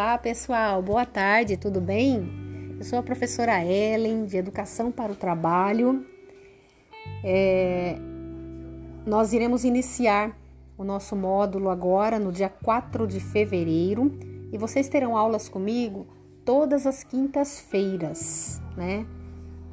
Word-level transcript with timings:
Olá, 0.00 0.16
pessoal. 0.16 0.80
Boa 0.80 1.04
tarde, 1.04 1.56
tudo 1.56 1.80
bem? 1.80 2.76
Eu 2.78 2.84
sou 2.84 3.00
a 3.00 3.02
professora 3.02 3.64
Ellen, 3.64 4.26
de 4.26 4.36
Educação 4.36 4.92
para 4.92 5.10
o 5.10 5.16
Trabalho. 5.16 6.06
É, 7.24 7.96
nós 9.04 9.32
iremos 9.32 9.64
iniciar 9.64 10.38
o 10.78 10.84
nosso 10.84 11.16
módulo 11.16 11.68
agora, 11.68 12.16
no 12.20 12.30
dia 12.30 12.48
4 12.48 13.08
de 13.08 13.18
fevereiro, 13.18 14.16
e 14.52 14.56
vocês 14.56 14.88
terão 14.88 15.16
aulas 15.16 15.48
comigo 15.48 16.06
todas 16.44 16.86
as 16.86 17.02
quintas-feiras, 17.02 18.62
né? 18.76 19.04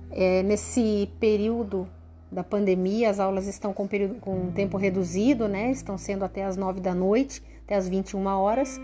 É, 0.10 0.42
nesse 0.42 1.08
período 1.20 1.88
da 2.32 2.44
pandemia, 2.44 3.12
as 3.12 3.20
aulas 3.20 3.46
estão 3.46 3.72
com, 3.72 3.86
período, 3.86 4.16
com 4.16 4.50
tempo 4.50 4.76
reduzido, 4.76 5.48
né? 5.48 5.70
Estão 5.70 6.00
sendo 6.00 6.26
até 6.26 6.46
as 6.46 6.58
9 6.58 6.82
da 6.82 6.96
noite, 6.96 7.44
até 7.64 7.76
as 7.76 7.88
21 7.88 8.26
horas. 8.26 8.82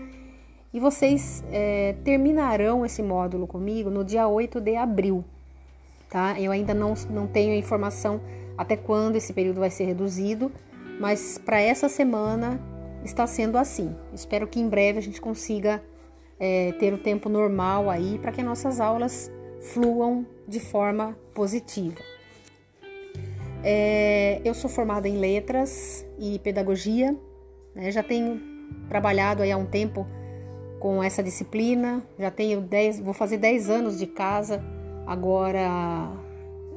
E 0.72 0.80
vocês 0.80 1.44
é, 1.52 1.94
terminarão 2.02 2.84
esse 2.84 3.02
módulo 3.02 3.46
comigo 3.46 3.90
no 3.90 4.02
dia 4.02 4.26
8 4.26 4.60
de 4.60 4.74
abril, 4.74 5.22
tá? 6.08 6.40
Eu 6.40 6.50
ainda 6.50 6.72
não, 6.72 6.94
não 7.10 7.26
tenho 7.26 7.54
informação 7.54 8.20
até 8.56 8.76
quando 8.76 9.16
esse 9.16 9.34
período 9.34 9.60
vai 9.60 9.70
ser 9.70 9.84
reduzido, 9.84 10.50
mas 10.98 11.36
para 11.36 11.60
essa 11.60 11.90
semana 11.90 12.58
está 13.04 13.26
sendo 13.26 13.58
assim. 13.58 13.94
Espero 14.14 14.46
que 14.46 14.60
em 14.60 14.68
breve 14.68 14.98
a 14.98 15.02
gente 15.02 15.20
consiga 15.20 15.82
é, 16.40 16.72
ter 16.72 16.94
o 16.94 16.98
tempo 16.98 17.28
normal 17.28 17.90
aí 17.90 18.18
para 18.18 18.32
que 18.32 18.42
nossas 18.42 18.80
aulas 18.80 19.30
fluam 19.60 20.26
de 20.48 20.58
forma 20.58 21.16
positiva. 21.34 22.00
É, 23.62 24.40
eu 24.42 24.54
sou 24.54 24.70
formada 24.70 25.06
em 25.06 25.18
letras 25.18 26.06
e 26.18 26.38
pedagogia, 26.38 27.16
né? 27.74 27.92
já 27.92 28.02
tenho 28.02 28.40
trabalhado 28.88 29.42
aí 29.42 29.52
há 29.52 29.56
um 29.56 29.66
tempo 29.66 30.06
com 30.82 31.00
essa 31.00 31.22
disciplina. 31.22 32.02
Já 32.18 32.28
tenho 32.28 32.60
10, 32.60 32.98
vou 32.98 33.14
fazer 33.14 33.38
10 33.38 33.70
anos 33.70 33.96
de 34.00 34.06
casa 34.08 34.60
agora 35.06 36.10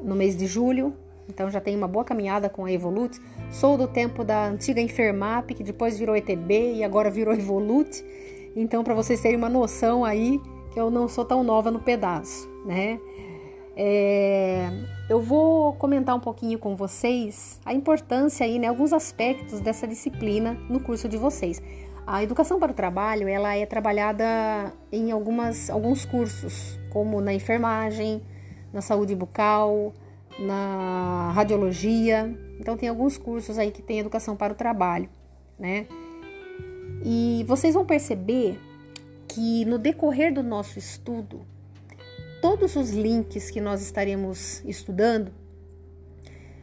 no 0.04 0.14
mês 0.16 0.38
de 0.38 0.46
julho. 0.46 0.94
Então 1.28 1.50
já 1.50 1.60
tenho 1.60 1.80
uma 1.80 1.88
boa 1.88 2.06
caminhada 2.06 2.48
com 2.48 2.66
a 2.66 2.72
Evolute. 2.72 3.20
Sou 3.50 3.76
do 3.76 3.88
tempo 3.88 4.24
da 4.24 4.46
antiga 4.46 4.80
Enfermap, 4.80 5.50
que 5.50 5.64
depois 5.64 5.98
virou 5.98 6.16
ETB 6.16 6.76
e 6.76 6.84
agora 6.84 7.10
virou 7.10 7.34
Evolute. 7.34 8.06
Então 8.56 8.84
para 8.84 8.94
vocês 8.94 9.20
terem 9.20 9.40
uma 9.40 9.50
noção 9.50 10.06
aí 10.06 10.40
que 10.72 10.80
eu 10.80 10.92
não 10.92 11.08
sou 11.08 11.26
tão 11.26 11.44
nova 11.44 11.72
no 11.72 11.80
pedaço, 11.80 12.48
né? 12.64 13.00
É, 13.76 14.70
eu 15.10 15.20
vou 15.20 15.74
comentar 15.74 16.16
um 16.16 16.20
pouquinho 16.20 16.60
com 16.60 16.76
vocês 16.76 17.60
a 17.66 17.74
importância 17.74 18.46
aí, 18.46 18.58
né, 18.58 18.68
alguns 18.68 18.94
aspectos 18.94 19.60
dessa 19.60 19.86
disciplina 19.86 20.54
no 20.70 20.80
curso 20.80 21.10
de 21.10 21.18
vocês. 21.18 21.62
A 22.08 22.22
educação 22.22 22.60
para 22.60 22.72
o 22.72 22.76
trabalho, 22.76 23.28
ela 23.28 23.56
é 23.56 23.66
trabalhada 23.66 24.72
em 24.92 25.12
algumas, 25.12 25.72
alguns 25.72 26.06
cursos, 26.06 26.80
como 26.92 27.20
na 27.20 27.34
enfermagem, 27.34 28.22
na 28.72 28.80
saúde 28.80 29.16
bucal, 29.16 29.92
na 30.38 31.32
radiologia. 31.34 32.32
Então 32.60 32.78
tem 32.78 32.90
alguns 32.90 33.18
cursos 33.18 33.58
aí 33.58 33.72
que 33.72 33.82
tem 33.82 34.00
educação 34.00 34.36
para 34.36 34.54
o 34.54 34.56
trabalho, 34.56 35.10
né? 35.58 35.88
E 37.04 37.44
vocês 37.48 37.74
vão 37.74 37.86
perceber 37.86 38.60
que 39.28 39.66
no 39.66 39.80
decorrer 39.80 40.32
do 40.32 40.44
nosso 40.44 40.78
estudo, 40.78 41.42
todos 42.40 42.76
os 42.76 42.92
links 42.92 43.50
que 43.50 43.60
nós 43.60 43.82
estaremos 43.82 44.64
estudando 44.64 45.32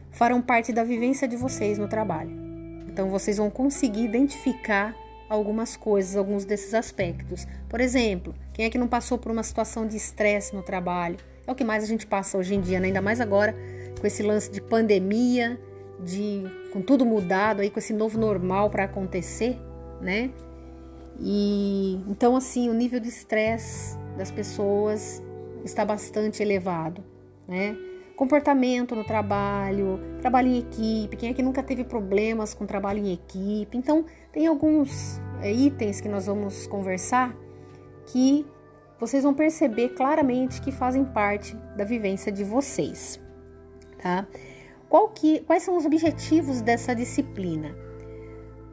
farão 0.09 0.41
parte 0.41 0.71
da 0.71 0.85
vivência 0.85 1.27
de 1.27 1.35
vocês 1.35 1.77
no 1.77 1.89
trabalho. 1.89 2.31
Então 2.87 3.09
vocês 3.09 3.37
vão 3.37 3.49
conseguir 3.49 4.05
identificar 4.05 5.02
algumas 5.35 5.75
coisas, 5.75 6.15
alguns 6.15 6.45
desses 6.45 6.73
aspectos. 6.73 7.47
Por 7.69 7.81
exemplo, 7.81 8.33
quem 8.53 8.65
é 8.65 8.69
que 8.69 8.77
não 8.77 8.87
passou 8.87 9.17
por 9.17 9.31
uma 9.31 9.43
situação 9.43 9.87
de 9.87 9.97
estresse 9.97 10.55
no 10.55 10.63
trabalho? 10.63 11.17
É 11.45 11.51
o 11.51 11.55
que 11.55 11.63
mais 11.63 11.83
a 11.83 11.87
gente 11.87 12.07
passa 12.07 12.37
hoje 12.37 12.55
em 12.55 12.61
dia, 12.61 12.79
né? 12.79 12.87
ainda 12.87 13.01
mais 13.01 13.19
agora 13.19 13.55
com 13.99 14.07
esse 14.07 14.23
lance 14.23 14.51
de 14.51 14.61
pandemia, 14.61 15.59
de 15.99 16.43
com 16.71 16.81
tudo 16.81 17.05
mudado 17.05 17.61
aí, 17.61 17.69
com 17.69 17.79
esse 17.79 17.93
novo 17.93 18.17
normal 18.17 18.69
para 18.69 18.83
acontecer, 18.83 19.57
né? 20.01 20.31
E 21.19 21.99
então 22.07 22.35
assim, 22.35 22.69
o 22.69 22.73
nível 22.73 22.99
de 22.99 23.07
estresse 23.07 23.97
das 24.17 24.31
pessoas 24.31 25.21
está 25.63 25.85
bastante 25.85 26.41
elevado, 26.41 27.03
né? 27.47 27.77
Comportamento 28.15 28.95
no 28.95 29.03
trabalho, 29.03 29.99
trabalho 30.21 30.47
em 30.49 30.59
equipe, 30.59 31.17
quem 31.17 31.29
é 31.29 31.33
que 31.33 31.41
nunca 31.41 31.63
teve 31.63 31.83
problemas 31.83 32.53
com 32.53 32.65
trabalho 32.65 32.99
em 32.99 33.11
equipe? 33.11 33.75
Então, 33.75 34.05
tem 34.31 34.45
alguns 34.45 35.19
itens 35.51 35.99
que 36.01 36.09
nós 36.09 36.25
vamos 36.25 36.67
conversar 36.67 37.35
que 38.05 38.45
vocês 38.99 39.23
vão 39.23 39.33
perceber 39.33 39.89
claramente 39.89 40.61
que 40.61 40.71
fazem 40.71 41.03
parte 41.03 41.55
da 41.75 41.83
vivência 41.83 42.31
de 42.31 42.43
vocês, 42.43 43.19
tá? 44.01 44.27
Que, 45.15 45.39
quais 45.41 45.63
são 45.63 45.75
os 45.75 45.85
objetivos 45.85 46.61
dessa 46.61 46.93
disciplina? 46.93 47.75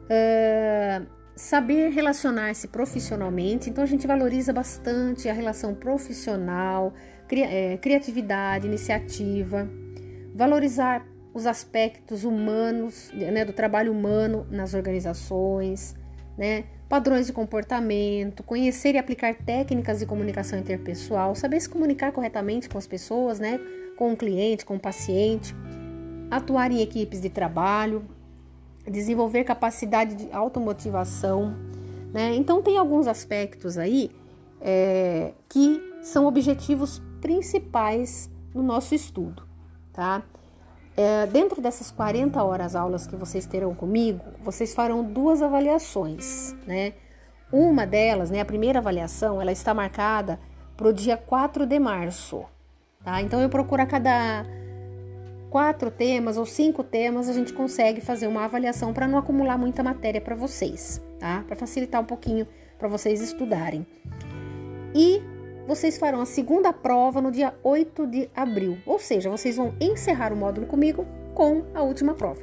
Uh, 0.05 1.07
saber 1.35 1.89
relacionar-se 1.89 2.67
profissionalmente, 2.67 3.69
então 3.69 3.83
a 3.83 3.87
gente 3.87 4.05
valoriza 4.05 4.53
bastante 4.53 5.27
a 5.27 5.33
relação 5.33 5.73
profissional, 5.73 6.93
cri, 7.27 7.41
é, 7.41 7.77
criatividade, 7.77 8.67
iniciativa, 8.67 9.67
valorizar 10.35 11.07
os 11.33 11.45
aspectos 11.47 12.23
humanos, 12.23 13.11
né, 13.13 13.43
do 13.43 13.53
trabalho 13.53 13.91
humano 13.91 14.45
nas 14.51 14.73
organizações, 14.73 15.95
né, 16.37 16.65
padrões 16.89 17.27
de 17.27 17.33
comportamento, 17.33 18.43
conhecer 18.43 18.95
e 18.95 18.97
aplicar 18.97 19.35
técnicas 19.35 19.99
de 19.99 20.05
comunicação 20.05 20.59
interpessoal, 20.59 21.35
saber 21.35 21.59
se 21.59 21.69
comunicar 21.69 22.11
corretamente 22.11 22.67
com 22.67 22.77
as 22.77 22.87
pessoas, 22.87 23.39
né, 23.39 23.59
com 23.97 24.13
o 24.13 24.17
cliente, 24.17 24.65
com 24.65 24.75
o 24.75 24.79
paciente, 24.79 25.55
atuar 26.29 26.71
em 26.71 26.81
equipes 26.81 27.21
de 27.21 27.29
trabalho, 27.29 28.03
desenvolver 28.89 29.43
capacidade 29.43 30.15
de 30.15 30.31
automotivação, 30.31 31.55
né? 32.13 32.33
Então 32.35 32.61
tem 32.61 32.77
alguns 32.77 33.07
aspectos 33.07 33.77
aí 33.77 34.11
é, 34.59 35.33
que 35.47 35.81
são 36.01 36.25
objetivos 36.25 37.01
principais 37.21 38.29
no 38.53 38.63
nosso 38.63 38.95
estudo, 38.95 39.43
tá? 39.93 40.23
É, 40.95 41.25
dentro 41.25 41.61
dessas 41.61 41.89
40 41.89 42.43
horas 42.43 42.75
aulas 42.75 43.07
que 43.07 43.15
vocês 43.15 43.45
terão 43.45 43.73
comigo, 43.73 44.23
vocês 44.43 44.73
farão 44.73 45.03
duas 45.03 45.41
avaliações, 45.41 46.53
né? 46.67 46.93
Uma 47.51 47.85
delas, 47.85 48.29
né, 48.29 48.39
a 48.39 48.45
primeira 48.45 48.79
avaliação, 48.79 49.41
ela 49.41 49.51
está 49.51 49.73
marcada 49.73 50.39
para 50.75 50.87
o 50.87 50.93
dia 50.93 51.17
4 51.17 51.65
de 51.65 51.79
março, 51.79 52.45
tá? 53.03 53.21
Então 53.21 53.41
eu 53.41 53.49
procuro 53.49 53.81
a 53.81 53.85
cada 53.85 54.45
quatro 55.49 55.91
temas 55.91 56.37
ou 56.37 56.45
cinco 56.45 56.81
temas, 56.81 57.27
a 57.27 57.33
gente 57.33 57.51
consegue 57.51 57.99
fazer 57.99 58.27
uma 58.27 58.45
avaliação 58.45 58.93
para 58.93 59.05
não 59.05 59.19
acumular 59.19 59.57
muita 59.57 59.83
matéria 59.83 60.21
para 60.21 60.35
vocês, 60.35 61.01
tá? 61.19 61.43
Para 61.45 61.57
facilitar 61.57 62.01
um 62.01 62.05
pouquinho 62.05 62.47
para 62.79 62.87
vocês 62.87 63.21
estudarem. 63.21 63.85
E 64.95 65.21
vocês 65.67 65.97
farão 65.97 66.21
a 66.21 66.25
segunda 66.25 66.73
prova 66.73 67.21
no 67.21 67.31
dia 67.31 67.53
8 67.63 68.07
de 68.07 68.29
abril, 68.35 68.77
ou 68.85 68.99
seja, 68.99 69.29
vocês 69.29 69.57
vão 69.57 69.73
encerrar 69.79 70.33
o 70.33 70.35
módulo 70.35 70.67
comigo 70.67 71.05
com 71.33 71.63
a 71.73 71.81
última 71.81 72.13
prova, 72.13 72.41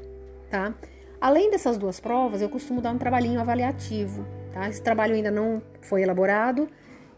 tá? 0.50 0.74
Além 1.20 1.50
dessas 1.50 1.76
duas 1.76 1.98
provas, 1.98 2.40
eu 2.40 2.48
costumo 2.48 2.80
dar 2.80 2.92
um 2.92 2.98
trabalhinho 2.98 3.40
avaliativo, 3.40 4.24
tá? 4.52 4.68
Esse 4.68 4.80
trabalho 4.80 5.14
ainda 5.14 5.30
não 5.30 5.60
foi 5.80 6.02
elaborado, 6.02 6.68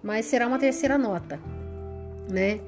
mas 0.03 0.27
será 0.27 0.47
uma 0.47 0.59
terceira 0.59 0.97
nota, 0.97 1.39
né? 2.31 2.61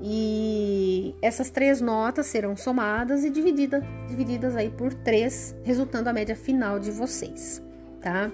E 0.00 1.16
essas 1.20 1.50
três 1.50 1.80
notas 1.80 2.26
serão 2.26 2.56
somadas 2.56 3.24
e 3.24 3.30
dividida, 3.30 3.84
divididas 4.06 4.54
aí 4.54 4.70
por 4.70 4.94
três, 4.94 5.56
resultando 5.64 6.08
a 6.08 6.12
média 6.12 6.36
final 6.36 6.78
de 6.78 6.92
vocês, 6.92 7.60
tá? 8.00 8.30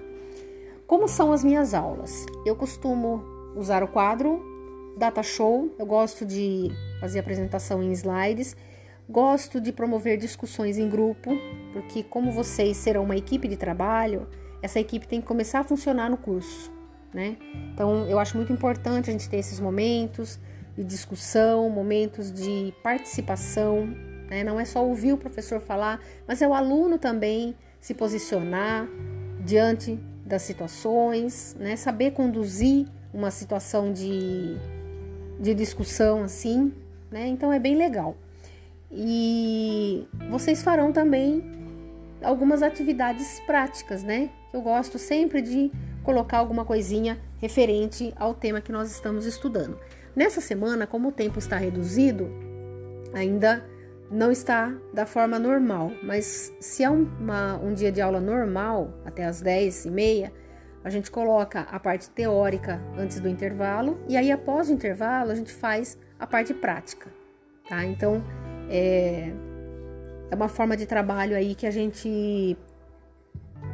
Como 0.85 1.07
são 1.07 1.31
as 1.31 1.43
minhas 1.43 1.73
aulas? 1.73 2.27
Eu 2.45 2.55
costumo 2.55 3.34
usar 3.55 3.83
o 3.83 3.87
quadro 3.87 4.43
Data 4.97 5.23
Show, 5.23 5.73
eu 5.77 5.85
gosto 5.85 6.25
de 6.25 6.69
fazer 6.99 7.19
apresentação 7.19 7.83
em 7.83 7.91
slides, 7.91 8.55
gosto 9.09 9.59
de 9.59 9.71
promover 9.71 10.17
discussões 10.17 10.77
em 10.77 10.89
grupo, 10.89 11.31
porque 11.73 12.03
como 12.03 12.31
vocês 12.31 12.77
serão 12.77 13.03
uma 13.03 13.15
equipe 13.15 13.47
de 13.47 13.57
trabalho, 13.57 14.27
essa 14.61 14.79
equipe 14.79 15.07
tem 15.07 15.21
que 15.21 15.27
começar 15.27 15.59
a 15.59 15.63
funcionar 15.63 16.09
no 16.09 16.17
curso, 16.17 16.71
né? 17.13 17.37
Então 17.73 18.07
eu 18.07 18.17
acho 18.19 18.37
muito 18.37 18.53
importante 18.53 19.09
a 19.09 19.13
gente 19.13 19.29
ter 19.29 19.37
esses 19.37 19.59
momentos 19.59 20.39
de 20.75 20.83
discussão, 20.83 21.69
momentos 21.69 22.31
de 22.31 22.73
participação. 22.83 23.87
Né? 24.29 24.43
Não 24.43 24.59
é 24.59 24.65
só 24.65 24.85
ouvir 24.85 25.13
o 25.13 25.17
professor 25.17 25.59
falar, 25.61 26.01
mas 26.27 26.41
é 26.41 26.47
o 26.47 26.53
aluno 26.53 26.97
também 26.97 27.55
se 27.79 27.93
posicionar 27.93 28.87
diante 29.43 29.99
das 30.25 30.41
situações, 30.41 31.55
né? 31.59 31.75
saber 31.75 32.11
conduzir 32.11 32.87
uma 33.15 33.31
situação 33.31 33.93
de, 33.93 34.57
de 35.39 35.53
discussão 35.53 36.23
assim. 36.23 36.73
Né? 37.09 37.27
Então 37.27 37.51
é 37.51 37.57
bem 37.57 37.75
legal. 37.75 38.17
E 38.91 40.05
vocês 40.29 40.61
farão 40.61 40.91
também 40.91 41.43
algumas 42.21 42.61
atividades 42.61 43.39
práticas, 43.45 44.03
né? 44.03 44.29
Eu 44.53 44.61
gosto 44.61 44.97
sempre 44.97 45.41
de 45.41 45.71
colocar 46.03 46.37
alguma 46.37 46.65
coisinha 46.65 47.19
referente 47.39 48.13
ao 48.15 48.33
tema 48.33 48.61
que 48.61 48.71
nós 48.71 48.91
estamos 48.91 49.25
estudando. 49.25 49.79
Nessa 50.15 50.39
semana, 50.39 50.85
como 50.85 51.09
o 51.09 51.11
tempo 51.11 51.39
está 51.39 51.57
reduzido, 51.57 52.29
ainda 53.13 53.65
não 54.09 54.31
está 54.31 54.73
da 54.93 55.05
forma 55.05 55.39
normal, 55.39 55.91
mas 56.03 56.53
se 56.59 56.83
é 56.83 56.89
uma, 56.89 57.57
um 57.57 57.73
dia 57.73 57.91
de 57.91 58.01
aula 58.01 58.19
normal, 58.19 58.93
até 59.03 59.25
as 59.25 59.41
10 59.41 59.85
e 59.85 59.91
meia, 59.91 60.33
a 60.85 60.89
gente 60.91 61.09
coloca 61.09 61.61
a 61.61 61.79
parte 61.79 62.11
teórica 62.11 62.79
antes 62.95 63.19
do 63.19 63.27
intervalo 63.27 63.99
e 64.07 64.15
aí 64.15 64.31
após 64.31 64.69
o 64.69 64.73
intervalo 64.73 65.31
a 65.31 65.35
gente 65.35 65.51
faz 65.51 65.97
a 66.19 66.27
parte 66.27 66.53
prática, 66.53 67.11
tá? 67.67 67.83
Então 67.83 68.23
é, 68.69 69.31
é 70.29 70.35
uma 70.35 70.47
forma 70.47 70.77
de 70.77 70.85
trabalho 70.85 71.35
aí 71.35 71.55
que 71.55 71.65
a 71.65 71.71
gente 71.71 72.55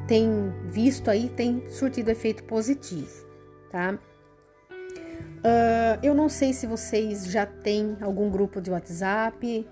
tem 0.08 0.54
visto 0.68 1.12
aí, 1.12 1.28
tem 1.28 1.69
surtido 1.69 2.10
efeito 2.10 2.46
positivo, 2.46 3.28
tá? 3.69 4.00
Uh, 5.42 6.00
eu 6.02 6.13
não 6.13 6.30
sei 6.30 6.54
se 6.54 6.66
vocês 6.66 7.25
já 7.25 7.46
têm 7.46 7.98
algum 8.00 8.30
grupo 8.30 8.62
de 8.62 8.72
WhatsApp. 8.72 9.68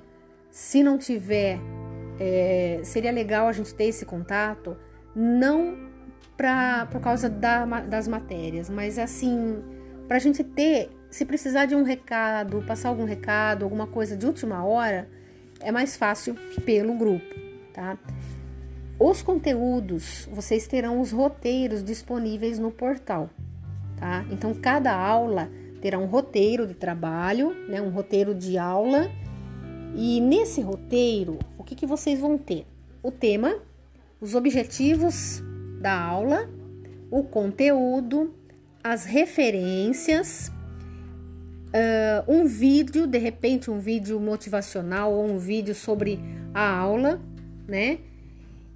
Se 0.52 0.84
não 0.84 0.98
tiver, 0.98 1.58
é, 2.20 2.82
seria 2.84 3.12
legal 3.12 3.48
a 3.48 3.52
gente 3.54 3.74
ter 3.74 3.86
esse 3.86 4.04
contato, 4.04 4.76
não 5.16 5.89
pra, 6.40 6.88
por 6.90 7.02
causa 7.02 7.30
da, 7.30 7.66
das 7.82 8.08
matérias, 8.08 8.70
mas 8.70 8.98
assim, 8.98 9.62
para 10.08 10.16
a 10.16 10.20
gente 10.22 10.42
ter, 10.42 10.90
se 11.10 11.26
precisar 11.26 11.66
de 11.66 11.76
um 11.76 11.84
recado, 11.84 12.64
passar 12.66 12.88
algum 12.88 13.04
recado, 13.04 13.66
alguma 13.66 13.86
coisa 13.86 14.16
de 14.16 14.26
última 14.26 14.64
hora, 14.64 15.10
é 15.60 15.70
mais 15.70 15.98
fácil 15.98 16.38
pelo 16.64 16.94
grupo, 16.94 17.26
tá? 17.74 17.98
Os 18.98 19.22
conteúdos, 19.22 20.30
vocês 20.32 20.66
terão 20.66 21.02
os 21.02 21.12
roteiros 21.12 21.84
disponíveis 21.84 22.58
no 22.58 22.72
portal, 22.72 23.30
tá? 23.98 24.24
Então, 24.32 24.54
cada 24.54 24.96
aula 24.96 25.50
terá 25.82 26.00
um 26.00 26.06
roteiro 26.06 26.66
de 26.66 26.74
trabalho, 26.74 27.54
né? 27.68 27.82
Um 27.82 27.90
roteiro 27.90 28.34
de 28.34 28.58
aula. 28.58 29.12
E 29.94 30.22
nesse 30.22 30.62
roteiro, 30.62 31.38
o 31.58 31.66
que, 31.66 31.76
que 31.76 31.86
vocês 31.86 32.18
vão 32.18 32.38
ter? 32.38 32.66
O 33.04 33.12
tema, 33.12 33.58
os 34.22 34.36
objetivos 34.36 35.44
da 35.80 35.98
aula, 35.98 36.50
o 37.10 37.24
conteúdo, 37.24 38.34
as 38.84 39.06
referências, 39.06 40.52
uh, 41.70 42.32
um 42.32 42.46
vídeo, 42.46 43.08
de 43.08 43.18
repente 43.18 43.72
um 43.72 43.80
vídeo 43.80 44.20
motivacional 44.20 45.14
ou 45.14 45.26
um 45.26 45.38
vídeo 45.38 45.74
sobre 45.74 46.20
a 46.54 46.70
aula, 46.70 47.22
né? 47.68 48.00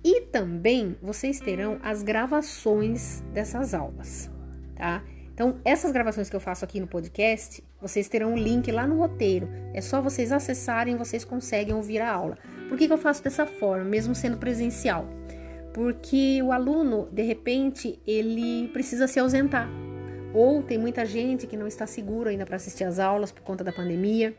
E 0.04 0.22
também 0.22 0.98
vocês 1.02 1.40
terão 1.40 1.80
as 1.82 2.04
gravações 2.04 3.22
dessas 3.34 3.74
aulas, 3.74 4.30
tá? 4.76 5.04
Então, 5.34 5.60
essas 5.66 5.92
gravações 5.92 6.30
que 6.30 6.36
eu 6.36 6.40
faço 6.40 6.64
aqui 6.64 6.80
no 6.80 6.86
podcast, 6.86 7.64
vocês 7.82 8.08
terão 8.08 8.34
um 8.34 8.38
link 8.38 8.72
lá 8.72 8.86
no 8.86 8.98
roteiro. 8.98 9.50
É 9.74 9.82
só 9.82 10.00
vocês 10.00 10.32
acessarem, 10.32 10.96
vocês 10.96 11.26
conseguem 11.26 11.74
ouvir 11.74 12.02
a 12.02 12.12
aula. 12.12 12.38
Por 12.70 12.78
que, 12.78 12.86
que 12.86 12.94
eu 12.94 12.98
faço 13.00 13.24
dessa 13.24 13.48
forma, 13.48 13.84
mesmo 13.84 14.14
sendo 14.14 14.38
presencial? 14.38 15.08
Porque 15.74 16.40
o 16.44 16.52
aluno, 16.52 17.10
de 17.12 17.24
repente, 17.24 18.00
ele 18.06 18.70
precisa 18.70 19.08
se 19.08 19.20
ausentar. 19.20 19.68
Ou 20.34 20.62
tem 20.62 20.78
muita 20.78 21.06
gente 21.06 21.48
que 21.48 21.58
não 21.58 21.68
está 21.68 21.88
seguro 21.88 22.30
ainda 22.30 22.46
para 22.46 22.56
assistir 22.56 22.84
às 22.84 23.00
aulas 23.00 23.32
por 23.32 23.42
conta 23.42 23.64
da 23.64 23.72
pandemia. 23.72 24.36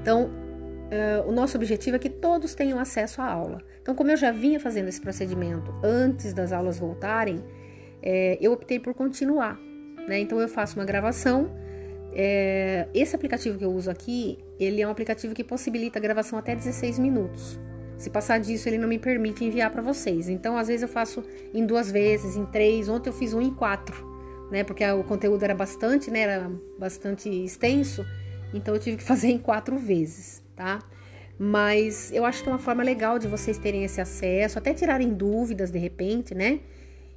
Então, 0.00 0.26
uh, 0.26 1.28
o 1.28 1.32
nosso 1.32 1.56
objetivo 1.56 1.96
é 1.96 1.98
que 1.98 2.10
todos 2.10 2.54
tenham 2.54 2.78
acesso 2.78 3.22
à 3.22 3.26
aula. 3.26 3.62
Então, 3.80 3.94
como 3.94 4.10
eu 4.10 4.16
já 4.16 4.32
vinha 4.32 4.58
fazendo 4.58 4.88
esse 4.88 5.00
procedimento 5.00 5.72
antes 5.82 6.32
das 6.32 6.52
aulas 6.52 6.78
voltarem, 6.78 7.44
é, 8.02 8.36
eu 8.40 8.52
optei 8.52 8.78
por 8.78 8.92
continuar. 8.92 9.58
Né? 10.08 10.20
Então, 10.20 10.40
eu 10.40 10.48
faço 10.48 10.78
uma 10.78 10.84
gravação. 10.84 11.50
É, 12.12 12.88
esse 12.92 13.14
aplicativo 13.14 13.58
que 13.58 13.64
eu 13.64 13.72
uso 13.72 13.90
aqui, 13.90 14.38
ele 14.58 14.80
é 14.80 14.86
um 14.86 14.90
aplicativo 14.90 15.34
que 15.34 15.44
possibilita 15.44 15.98
a 15.98 16.02
gravação 16.02 16.38
até 16.38 16.54
16 16.54 16.98
minutos. 16.98 17.58
Se 17.96 18.10
passar 18.10 18.38
disso, 18.38 18.68
ele 18.68 18.78
não 18.78 18.88
me 18.88 18.98
permite 18.98 19.44
enviar 19.44 19.70
para 19.70 19.82
vocês. 19.82 20.28
Então, 20.28 20.56
às 20.56 20.68
vezes 20.68 20.82
eu 20.82 20.88
faço 20.88 21.24
em 21.52 21.64
duas 21.64 21.90
vezes, 21.90 22.36
em 22.36 22.44
três. 22.46 22.88
Ontem 22.88 23.08
eu 23.08 23.14
fiz 23.14 23.32
um 23.32 23.40
em 23.40 23.52
quatro, 23.52 24.04
né? 24.50 24.64
Porque 24.64 24.84
o 24.84 25.04
conteúdo 25.04 25.42
era 25.42 25.54
bastante, 25.54 26.10
né? 26.10 26.20
Era 26.20 26.50
bastante 26.78 27.28
extenso. 27.28 28.04
Então, 28.52 28.74
eu 28.74 28.80
tive 28.80 28.96
que 28.96 29.02
fazer 29.04 29.28
em 29.28 29.38
quatro 29.38 29.78
vezes, 29.78 30.42
tá? 30.56 30.80
Mas 31.38 32.12
eu 32.12 32.24
acho 32.24 32.42
que 32.42 32.48
é 32.48 32.52
uma 32.52 32.58
forma 32.58 32.82
legal 32.82 33.18
de 33.18 33.26
vocês 33.26 33.58
terem 33.58 33.84
esse 33.84 34.00
acesso, 34.00 34.58
até 34.58 34.72
tirarem 34.72 35.12
dúvidas 35.12 35.70
de 35.70 35.78
repente, 35.78 36.34
né? 36.34 36.60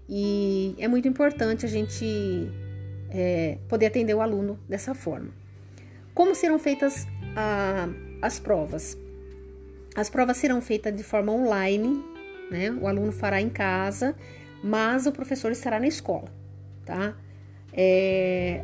E 0.09 0.75
é 0.79 0.87
muito 0.87 1.07
importante 1.07 1.65
a 1.65 1.69
gente 1.69 2.49
é, 3.09 3.57
poder 3.67 3.87
atender 3.87 4.13
o 4.13 4.21
aluno 4.21 4.59
dessa 4.67 4.95
forma. 4.95 5.29
Como 6.13 6.33
serão 6.33 6.57
feitas 6.57 7.05
a, 7.35 7.87
as 8.21 8.39
provas? 8.39 8.97
As 9.97 10.11
provas 10.11 10.37
serão 10.37 10.61
feitas 10.61 10.95
de 10.95 11.01
forma 11.01 11.31
online, 11.31 12.03
né? 12.51 12.69
O 12.79 12.87
aluno 12.87 13.11
fará 13.11 13.41
em 13.41 13.49
casa, 13.49 14.15
mas 14.63 15.07
o 15.07 15.11
professor 15.11 15.51
estará 15.51 15.79
na 15.79 15.87
escola, 15.87 16.31
tá? 16.85 17.15
É, 17.73 18.63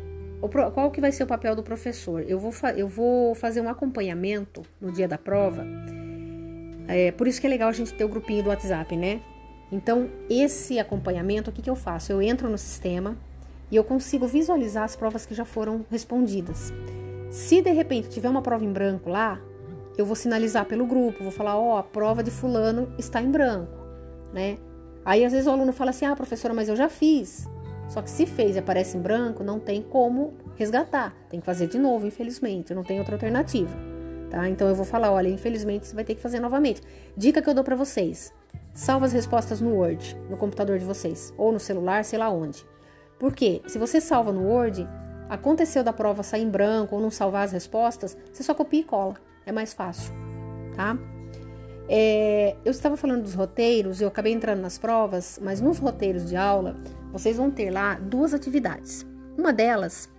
qual 0.72 0.92
que 0.92 1.00
vai 1.00 1.10
ser 1.10 1.24
o 1.24 1.26
papel 1.26 1.56
do 1.56 1.62
professor? 1.64 2.24
Eu 2.28 2.38
vou, 2.38 2.52
eu 2.76 2.86
vou 2.86 3.34
fazer 3.34 3.60
um 3.60 3.68
acompanhamento 3.68 4.62
no 4.80 4.92
dia 4.92 5.08
da 5.08 5.18
prova. 5.18 5.66
É, 6.86 7.10
por 7.10 7.26
isso 7.26 7.40
que 7.40 7.48
é 7.48 7.50
legal 7.50 7.68
a 7.68 7.72
gente 7.72 7.92
ter 7.94 8.04
o 8.04 8.08
grupinho 8.08 8.44
do 8.44 8.50
WhatsApp, 8.50 8.96
né? 8.96 9.20
Então, 9.72 10.08
esse 10.30 10.78
acompanhamento, 10.78 11.50
o 11.50 11.52
que, 11.52 11.62
que 11.62 11.70
eu 11.70 11.74
faço? 11.74 12.12
Eu 12.12 12.22
entro 12.22 12.48
no 12.48 12.56
sistema 12.56 13.16
e 13.72 13.76
eu 13.76 13.82
consigo 13.82 14.28
visualizar 14.28 14.84
as 14.84 14.94
provas 14.94 15.26
que 15.26 15.34
já 15.34 15.44
foram 15.44 15.84
respondidas. 15.90 16.72
Se 17.28 17.60
de 17.60 17.72
repente 17.72 18.08
tiver 18.08 18.28
uma 18.28 18.40
prova 18.40 18.64
em 18.64 18.72
branco 18.72 19.10
lá, 19.10 19.40
eu 19.96 20.04
vou 20.04 20.16
sinalizar 20.16 20.64
pelo 20.66 20.86
grupo, 20.86 21.22
vou 21.22 21.32
falar, 21.32 21.56
ó, 21.58 21.74
oh, 21.74 21.76
a 21.76 21.82
prova 21.82 22.22
de 22.22 22.30
fulano 22.30 22.92
está 22.98 23.22
em 23.22 23.30
branco, 23.30 23.78
né? 24.32 24.58
Aí 25.04 25.24
às 25.24 25.32
vezes 25.32 25.46
o 25.46 25.50
aluno 25.50 25.72
fala 25.72 25.90
assim: 25.90 26.06
"Ah, 26.06 26.16
professora, 26.16 26.54
mas 26.54 26.68
eu 26.68 26.76
já 26.76 26.88
fiz". 26.88 27.48
Só 27.88 28.00
que 28.00 28.10
se 28.10 28.24
fez 28.24 28.56
e 28.56 28.58
aparece 28.58 28.96
em 28.96 29.00
branco, 29.00 29.44
não 29.44 29.60
tem 29.60 29.82
como 29.82 30.34
resgatar. 30.56 31.14
Tem 31.28 31.38
que 31.38 31.46
fazer 31.46 31.66
de 31.66 31.78
novo, 31.78 32.06
infelizmente, 32.06 32.74
não 32.74 32.82
tem 32.82 32.98
outra 32.98 33.14
alternativa. 33.14 33.76
Tá? 34.30 34.48
Então 34.48 34.66
eu 34.66 34.74
vou 34.74 34.86
falar, 34.86 35.12
olha, 35.12 35.28
infelizmente 35.28 35.86
você 35.86 35.94
vai 35.94 36.02
ter 36.02 36.14
que 36.14 36.22
fazer 36.22 36.40
novamente. 36.40 36.80
Dica 37.16 37.42
que 37.42 37.48
eu 37.48 37.54
dou 37.54 37.62
para 37.62 37.76
vocês: 37.76 38.32
salva 38.72 39.06
as 39.06 39.12
respostas 39.12 39.60
no 39.60 39.74
Word, 39.74 40.16
no 40.30 40.36
computador 40.36 40.78
de 40.78 40.84
vocês, 40.84 41.32
ou 41.36 41.52
no 41.52 41.60
celular, 41.60 42.04
sei 42.04 42.18
lá 42.18 42.30
onde. 42.30 42.66
Porque 43.18 43.62
se 43.66 43.78
você 43.78 44.00
salva 44.00 44.32
no 44.32 44.48
Word, 44.48 44.88
aconteceu 45.28 45.84
da 45.84 45.92
prova 45.92 46.22
sair 46.22 46.42
em 46.42 46.50
branco 46.50 46.96
ou 46.96 47.02
não 47.02 47.10
salvar 47.10 47.44
as 47.44 47.52
respostas, 47.52 48.16
você 48.32 48.42
só 48.42 48.54
copia 48.54 48.80
e 48.80 48.84
cola 48.84 49.14
é 49.46 49.52
mais 49.52 49.72
fácil, 49.72 50.12
tá? 50.74 50.96
É, 51.88 52.56
eu 52.64 52.70
estava 52.70 52.96
falando 52.96 53.22
dos 53.22 53.34
roteiros, 53.34 54.00
eu 54.00 54.08
acabei 54.08 54.32
entrando 54.32 54.60
nas 54.60 54.78
provas, 54.78 55.38
mas 55.42 55.60
nos 55.60 55.78
roteiros 55.78 56.28
de 56.28 56.36
aula 56.36 56.76
vocês 57.12 57.36
vão 57.36 57.50
ter 57.50 57.70
lá 57.70 57.94
duas 57.94 58.32
atividades. 58.32 59.06
Uma 59.36 59.52
delas 59.52 60.10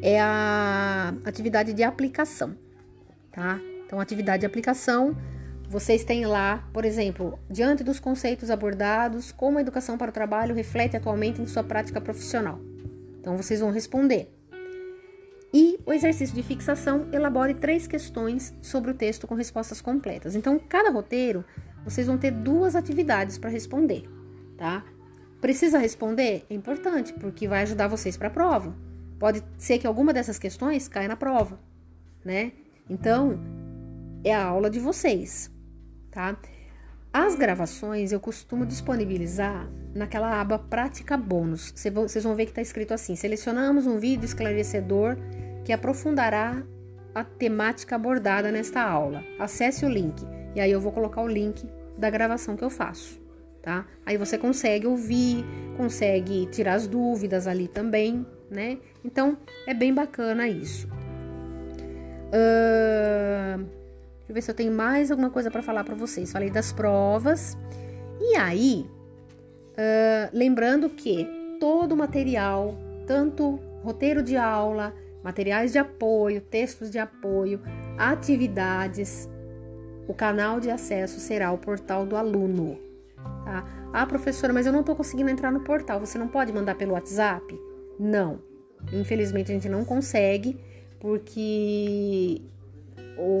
é 0.00 0.20
a 0.20 1.14
atividade 1.24 1.72
de 1.72 1.82
aplicação, 1.82 2.56
tá? 3.32 3.60
Então, 3.84 4.00
atividade 4.00 4.40
de 4.40 4.46
aplicação, 4.46 5.16
vocês 5.68 6.04
têm 6.04 6.24
lá, 6.24 6.68
por 6.72 6.84
exemplo, 6.84 7.38
diante 7.50 7.84
dos 7.84 8.00
conceitos 8.00 8.50
abordados, 8.50 9.32
como 9.32 9.58
a 9.58 9.60
educação 9.60 9.98
para 9.98 10.10
o 10.10 10.12
trabalho 10.12 10.54
reflete 10.54 10.96
atualmente 10.96 11.40
em 11.40 11.46
sua 11.46 11.62
prática 11.62 12.00
profissional. 12.00 12.58
Então, 13.20 13.36
vocês 13.36 13.60
vão 13.60 13.70
responder. 13.70 14.32
E 15.52 15.78
o 15.84 15.92
exercício 15.92 16.34
de 16.34 16.42
fixação 16.42 17.08
elabore 17.12 17.54
três 17.54 17.86
questões 17.86 18.54
sobre 18.62 18.90
o 18.90 18.94
texto 18.94 19.26
com 19.26 19.34
respostas 19.34 19.82
completas. 19.82 20.34
Então, 20.34 20.58
cada 20.58 20.90
roteiro, 20.90 21.44
vocês 21.84 22.06
vão 22.06 22.16
ter 22.16 22.30
duas 22.30 22.74
atividades 22.74 23.36
para 23.36 23.50
responder, 23.50 24.08
tá? 24.56 24.82
Precisa 25.40 25.76
responder? 25.76 26.46
É 26.48 26.54
importante, 26.54 27.12
porque 27.14 27.46
vai 27.46 27.62
ajudar 27.62 27.88
vocês 27.88 28.16
para 28.16 28.28
a 28.28 28.30
prova. 28.30 28.74
Pode 29.18 29.42
ser 29.58 29.78
que 29.78 29.86
alguma 29.86 30.12
dessas 30.12 30.38
questões 30.38 30.88
caia 30.88 31.08
na 31.08 31.16
prova, 31.16 31.60
né? 32.24 32.52
Então, 32.88 33.38
é 34.24 34.34
a 34.34 34.44
aula 34.44 34.70
de 34.70 34.80
vocês, 34.80 35.50
tá? 36.10 36.36
As 37.12 37.34
gravações 37.34 38.10
eu 38.10 38.18
costumo 38.18 38.64
disponibilizar 38.64 39.68
naquela 39.94 40.40
aba 40.40 40.58
Prática 40.58 41.14
Bônus. 41.14 41.70
Vocês 41.76 42.24
vão 42.24 42.34
ver 42.34 42.46
que 42.46 42.52
está 42.52 42.62
escrito 42.62 42.94
assim: 42.94 43.14
selecionamos 43.14 43.86
um 43.86 43.98
vídeo 43.98 44.24
esclarecedor 44.24 45.18
que 45.62 45.74
aprofundará 45.74 46.62
a 47.14 47.22
temática 47.22 47.96
abordada 47.96 48.50
nesta 48.50 48.80
aula. 48.82 49.22
Acesse 49.38 49.84
o 49.84 49.90
link 49.90 50.26
e 50.54 50.60
aí 50.60 50.72
eu 50.72 50.80
vou 50.80 50.90
colocar 50.90 51.20
o 51.20 51.28
link 51.28 51.68
da 51.98 52.08
gravação 52.08 52.56
que 52.56 52.64
eu 52.64 52.70
faço, 52.70 53.20
tá? 53.60 53.84
Aí 54.06 54.16
você 54.16 54.38
consegue 54.38 54.86
ouvir, 54.86 55.44
consegue 55.76 56.46
tirar 56.46 56.74
as 56.74 56.86
dúvidas 56.86 57.46
ali 57.46 57.68
também, 57.68 58.26
né? 58.50 58.78
Então 59.04 59.36
é 59.66 59.74
bem 59.74 59.92
bacana 59.92 60.48
isso. 60.48 60.88
Uh, 62.32 62.71
deixa 64.22 64.30
eu 64.30 64.34
ver 64.34 64.42
se 64.42 64.50
eu 64.50 64.54
tenho 64.54 64.72
mais 64.72 65.10
alguma 65.10 65.30
coisa 65.30 65.50
para 65.50 65.62
falar 65.62 65.84
para 65.84 65.94
vocês. 65.94 66.32
Falei 66.32 66.50
das 66.50 66.72
provas 66.72 67.56
e 68.20 68.36
aí 68.36 68.86
Uh, 69.72 70.28
lembrando 70.34 70.90
que 70.90 71.26
todo 71.58 71.92
o 71.92 71.96
material, 71.96 72.76
tanto 73.06 73.58
roteiro 73.82 74.22
de 74.22 74.36
aula, 74.36 74.94
materiais 75.24 75.72
de 75.72 75.78
apoio, 75.78 76.40
textos 76.40 76.90
de 76.90 76.98
apoio, 76.98 77.60
atividades, 77.96 79.28
o 80.06 80.12
canal 80.12 80.60
de 80.60 80.70
acesso 80.70 81.18
será 81.20 81.52
o 81.52 81.58
portal 81.58 82.04
do 82.04 82.16
aluno. 82.16 82.78
Tá? 83.44 83.64
Ah, 83.92 84.06
professora, 84.06 84.52
mas 84.52 84.66
eu 84.66 84.72
não 84.72 84.80
estou 84.80 84.94
conseguindo 84.94 85.30
entrar 85.30 85.50
no 85.50 85.60
portal. 85.60 86.00
Você 86.00 86.18
não 86.18 86.28
pode 86.28 86.52
mandar 86.52 86.74
pelo 86.74 86.92
WhatsApp? 86.92 87.58
Não. 87.98 88.40
Infelizmente 88.92 89.50
a 89.52 89.54
gente 89.54 89.68
não 89.68 89.84
consegue, 89.84 90.58
porque 91.00 92.42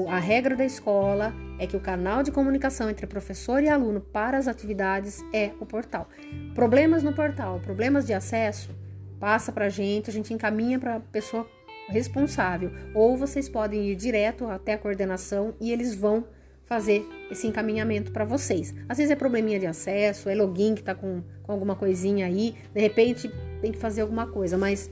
a 0.08 0.18
regra 0.18 0.54
da 0.54 0.64
escola 0.64 1.34
é 1.58 1.66
que 1.66 1.76
o 1.76 1.80
canal 1.80 2.22
de 2.22 2.30
comunicação 2.30 2.90
entre 2.90 3.06
professor 3.06 3.62
e 3.62 3.68
aluno 3.68 4.00
para 4.00 4.36
as 4.36 4.48
atividades 4.48 5.24
é 5.32 5.52
o 5.60 5.66
portal. 5.66 6.08
Problemas 6.54 7.02
no 7.02 7.12
portal, 7.12 7.60
problemas 7.60 8.06
de 8.06 8.12
acesso, 8.12 8.70
passa 9.18 9.52
para 9.52 9.66
a 9.66 9.68
gente, 9.68 10.10
a 10.10 10.12
gente 10.12 10.34
encaminha 10.34 10.78
para 10.78 10.96
a 10.96 11.00
pessoa 11.00 11.46
responsável. 11.88 12.70
Ou 12.94 13.16
vocês 13.16 13.48
podem 13.48 13.90
ir 13.90 13.96
direto 13.96 14.46
até 14.46 14.74
a 14.74 14.78
coordenação 14.78 15.54
e 15.60 15.72
eles 15.72 15.94
vão 15.94 16.24
fazer 16.64 17.06
esse 17.30 17.46
encaminhamento 17.46 18.12
para 18.12 18.24
vocês. 18.24 18.74
Às 18.88 18.98
vezes 18.98 19.10
é 19.10 19.16
probleminha 19.16 19.58
de 19.58 19.66
acesso, 19.66 20.28
é 20.28 20.34
login 20.34 20.74
que 20.74 20.80
está 20.80 20.94
com, 20.94 21.22
com 21.42 21.52
alguma 21.52 21.76
coisinha 21.76 22.26
aí, 22.26 22.56
de 22.74 22.80
repente 22.80 23.30
tem 23.60 23.70
que 23.70 23.78
fazer 23.78 24.00
alguma 24.00 24.26
coisa, 24.26 24.56
mas 24.56 24.90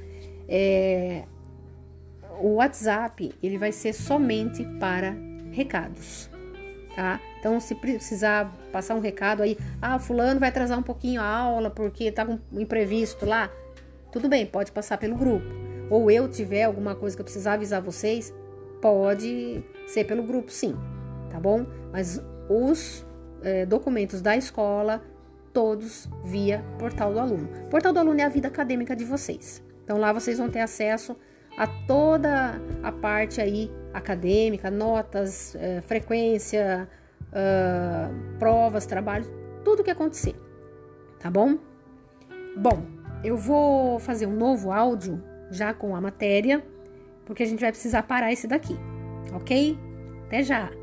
é, 0.48 1.24
o 2.40 2.54
WhatsApp 2.54 3.32
ele 3.42 3.58
vai 3.58 3.72
ser 3.72 3.92
somente 3.92 4.64
para 4.78 5.14
recados, 5.52 6.30
tá? 6.94 7.20
Então, 7.38 7.58
se 7.58 7.74
precisar 7.74 8.54
passar 8.70 8.94
um 8.94 9.00
recado 9.00 9.42
aí, 9.42 9.56
ah, 9.80 9.98
fulano 9.98 10.38
vai 10.38 10.50
atrasar 10.50 10.78
um 10.78 10.82
pouquinho 10.82 11.20
a 11.20 11.26
aula 11.26 11.70
porque 11.70 12.12
tá 12.12 12.24
com 12.24 12.38
um 12.52 12.60
imprevisto 12.60 13.24
lá, 13.24 13.50
tudo 14.12 14.28
bem, 14.28 14.44
pode 14.44 14.72
passar 14.72 14.98
pelo 14.98 15.16
grupo. 15.16 15.46
Ou 15.88 16.10
eu 16.10 16.28
tiver 16.28 16.64
alguma 16.64 16.94
coisa 16.94 17.16
que 17.16 17.20
eu 17.20 17.24
precisar 17.24 17.54
avisar 17.54 17.80
vocês, 17.80 18.32
pode 18.80 19.64
ser 19.86 20.04
pelo 20.04 20.22
grupo, 20.22 20.50
sim, 20.50 20.76
tá 21.30 21.40
bom? 21.40 21.66
Mas 21.90 22.22
os 22.48 23.06
é, 23.42 23.64
documentos 23.66 24.20
da 24.20 24.36
escola, 24.36 25.02
todos 25.52 26.08
via 26.24 26.64
portal 26.78 27.12
do 27.12 27.18
aluno. 27.18 27.48
Portal 27.70 27.92
do 27.92 27.98
aluno 27.98 28.20
é 28.20 28.24
a 28.24 28.28
vida 28.28 28.48
acadêmica 28.48 28.94
de 28.94 29.04
vocês. 29.04 29.62
Então 29.84 29.98
lá 29.98 30.12
vocês 30.12 30.38
vão 30.38 30.48
ter 30.48 30.60
acesso 30.60 31.16
a 31.56 31.66
toda 31.66 32.60
a 32.82 32.92
parte 32.92 33.40
aí 33.40 33.70
acadêmica, 33.92 34.70
notas, 34.70 35.54
é, 35.56 35.80
frequência, 35.80 36.88
uh, 37.30 38.38
provas, 38.38 38.86
trabalhos, 38.86 39.30
tudo 39.64 39.82
que 39.82 39.90
acontecer, 39.90 40.34
tá 41.18 41.30
bom? 41.30 41.58
Bom, 42.56 42.82
eu 43.24 43.36
vou 43.36 43.98
fazer 43.98 44.26
um 44.26 44.34
novo 44.34 44.72
áudio 44.72 45.22
já 45.50 45.74
com 45.74 45.94
a 45.94 46.00
matéria, 46.00 46.64
porque 47.26 47.42
a 47.42 47.46
gente 47.46 47.60
vai 47.60 47.70
precisar 47.70 48.02
parar 48.04 48.32
esse 48.32 48.46
daqui, 48.46 48.76
ok? 49.34 49.78
Até 50.26 50.42
já! 50.42 50.79